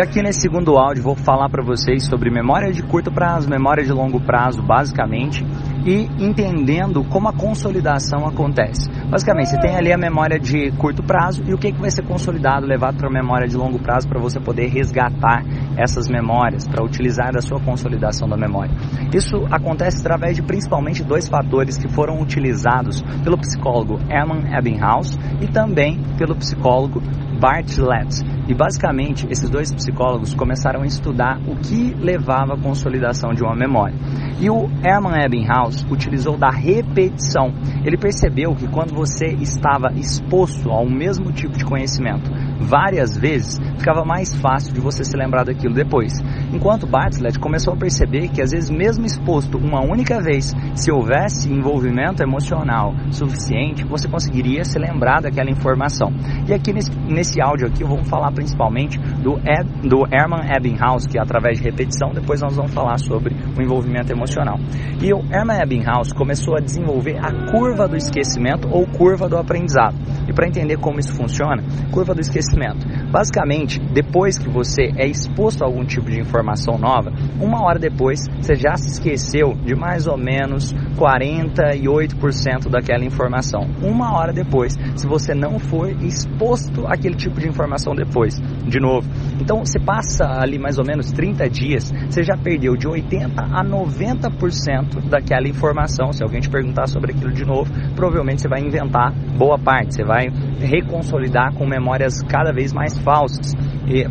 [0.00, 3.92] Aqui nesse segundo áudio vou falar para vocês sobre memória de curto prazo, memória de
[3.92, 5.44] longo prazo, basicamente,
[5.84, 8.90] e entendendo como a consolidação acontece.
[9.10, 12.02] Basicamente, você tem ali a memória de curto prazo e o que, que vai ser
[12.06, 15.44] consolidado, levado para a memória de longo prazo para você poder resgatar
[15.76, 18.72] essas memórias, para utilizar a sua consolidação da memória.
[19.12, 25.46] Isso acontece através de principalmente dois fatores que foram utilizados pelo psicólogo Hermann Ebbinghaus e
[25.46, 27.02] também pelo psicólogo
[27.40, 28.22] Bartlett.
[28.46, 33.54] E basicamente, esses dois psicólogos começaram a estudar o que levava à consolidação de uma
[33.54, 33.94] memória.
[34.40, 37.52] E o Hermann Ebbinghaus utilizou da repetição.
[37.84, 44.04] Ele percebeu que quando você estava exposto ao mesmo tipo de conhecimento várias vezes, ficava
[44.04, 46.12] mais fácil de você se lembrar daquilo depois.
[46.52, 51.52] Enquanto Bartlett começou a perceber que às vezes mesmo exposto uma única vez, se houvesse
[51.52, 56.12] envolvimento emocional suficiente, você conseguiria se lembrar daquela informação.
[56.48, 61.18] E aqui nesse, nesse áudio aqui vamos falar principalmente do, Ed, do Hermann Ebbinghaus, que
[61.18, 64.56] através de repetição, depois nós vamos falar sobre o envolvimento emocional.
[65.02, 69.96] E o Hermann Ebbinghaus começou a desenvolver a curva do esquecimento ou curva do aprendizado.
[70.28, 72.86] E para entender como isso funciona, curva do esquecimento.
[73.10, 78.20] Basicamente, depois que você é exposto a algum tipo de informação nova, uma hora depois
[78.40, 83.62] você já se esqueceu de mais ou menos 48% daquela informação.
[83.82, 89.08] Uma hora depois, se você não for exposto àquele tipo de informação depois, de novo.
[89.40, 93.64] Então você passa ali mais ou menos 30 dias, você já perdeu de 80 a
[93.64, 96.12] 90% daquela informação.
[96.12, 100.04] Se alguém te perguntar sobre aquilo de novo, provavelmente você vai inventar boa parte, você
[100.04, 100.26] vai
[100.60, 103.52] reconsolidar com memórias cada vez mais falsas,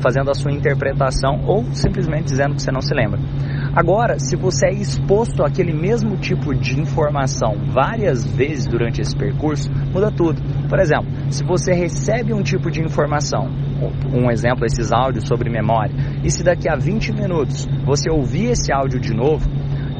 [0.00, 3.20] fazendo a sua interpretação ou simplesmente dizendo que você não se lembra.
[3.74, 9.70] Agora, se você é exposto àquele mesmo tipo de informação várias vezes durante esse percurso,
[9.92, 10.40] muda tudo.
[10.68, 13.48] Por exemplo, se você recebe um tipo de informação,
[14.12, 18.72] um exemplo, esses áudios sobre memória, e se daqui a 20 minutos você ouvir esse
[18.72, 19.48] áudio de novo,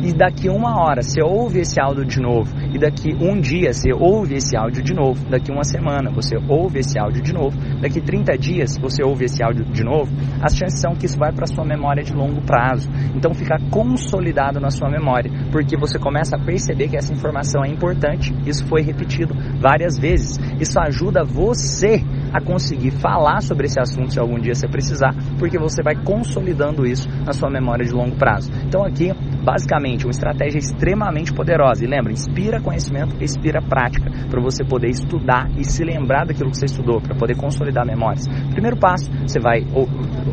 [0.00, 3.92] e daqui uma hora você ouve esse áudio de novo, e daqui um dia você
[3.92, 8.00] ouve esse áudio de novo, daqui uma semana você ouve esse áudio de novo, daqui
[8.00, 11.46] 30 dias você ouve esse áudio de novo, as chances são que isso vai para
[11.46, 12.88] sua memória de longo prazo.
[13.14, 17.68] Então fica consolidado na sua memória, porque você começa a perceber que essa informação é
[17.68, 20.38] importante, isso foi repetido várias vezes.
[20.60, 22.02] Isso ajuda você
[22.32, 26.86] a conseguir falar sobre esse assunto se algum dia você precisar, porque você vai consolidando
[26.86, 28.50] isso na sua memória de longo prazo.
[28.66, 29.12] Então aqui,
[29.48, 31.82] basicamente, uma estratégia extremamente poderosa.
[31.82, 36.58] E lembra, inspira conhecimento, expira prática, para você poder estudar e se lembrar daquilo que
[36.58, 38.28] você estudou, para poder consolidar memórias.
[38.52, 39.64] Primeiro passo, você vai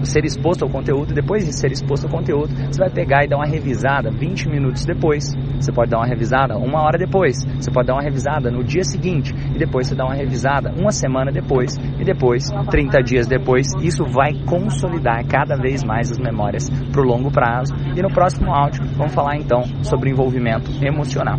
[0.03, 3.29] ser exposto ao conteúdo, e depois de ser exposto ao conteúdo, você vai pegar e
[3.29, 5.31] dar uma revisada 20 minutos depois.
[5.61, 8.83] Você pode dar uma revisada uma hora depois, você pode dar uma revisada no dia
[8.83, 13.67] seguinte, e depois você dá uma revisada uma semana depois, e depois, 30 dias depois,
[13.81, 17.73] isso vai consolidar cada vez mais as memórias para o longo prazo.
[17.95, 21.38] E no próximo áudio, vamos falar então sobre envolvimento emocional.